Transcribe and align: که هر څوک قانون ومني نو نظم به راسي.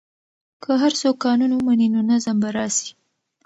که 0.63 0.71
هر 0.81 0.93
څوک 1.01 1.15
قانون 1.25 1.51
ومني 1.53 1.87
نو 1.93 1.99
نظم 2.11 2.35
به 2.41 2.49
راسي. 2.55 2.89